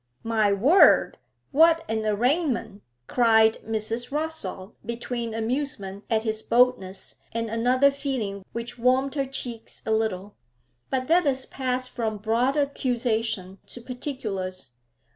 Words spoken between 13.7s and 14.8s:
particulars.